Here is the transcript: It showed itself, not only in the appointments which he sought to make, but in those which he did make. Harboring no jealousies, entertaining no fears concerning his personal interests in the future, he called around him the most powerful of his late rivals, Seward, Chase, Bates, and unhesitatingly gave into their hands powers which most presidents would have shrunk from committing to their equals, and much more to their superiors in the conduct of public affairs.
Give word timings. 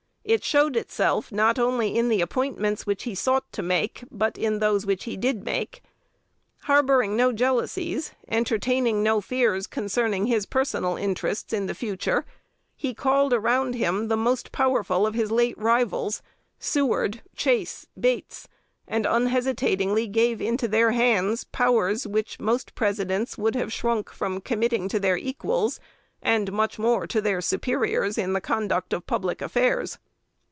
It 0.23 0.43
showed 0.43 0.75
itself, 0.75 1.31
not 1.31 1.57
only 1.57 1.97
in 1.97 2.07
the 2.07 2.21
appointments 2.21 2.85
which 2.85 3.03
he 3.03 3.15
sought 3.15 3.51
to 3.53 3.63
make, 3.63 4.03
but 4.11 4.37
in 4.37 4.59
those 4.59 4.85
which 4.85 5.05
he 5.05 5.17
did 5.17 5.43
make. 5.43 5.81
Harboring 6.65 7.17
no 7.17 7.31
jealousies, 7.33 8.11
entertaining 8.27 9.01
no 9.01 9.19
fears 9.19 9.65
concerning 9.65 10.27
his 10.27 10.45
personal 10.45 10.95
interests 10.95 11.51
in 11.53 11.65
the 11.65 11.73
future, 11.73 12.23
he 12.75 12.93
called 12.93 13.33
around 13.33 13.73
him 13.73 14.09
the 14.09 14.15
most 14.15 14.51
powerful 14.51 15.07
of 15.07 15.15
his 15.15 15.31
late 15.31 15.57
rivals, 15.57 16.21
Seward, 16.59 17.23
Chase, 17.35 17.87
Bates, 17.99 18.47
and 18.87 19.07
unhesitatingly 19.07 20.05
gave 20.07 20.39
into 20.39 20.67
their 20.67 20.91
hands 20.91 21.45
powers 21.45 22.05
which 22.05 22.39
most 22.39 22.75
presidents 22.75 23.39
would 23.39 23.55
have 23.55 23.73
shrunk 23.73 24.11
from 24.11 24.39
committing 24.39 24.87
to 24.89 24.99
their 24.99 25.17
equals, 25.17 25.79
and 26.21 26.53
much 26.53 26.77
more 26.77 27.07
to 27.07 27.21
their 27.21 27.41
superiors 27.41 28.19
in 28.19 28.33
the 28.33 28.39
conduct 28.39 28.93
of 28.93 29.07
public 29.07 29.41
affairs. 29.41 29.97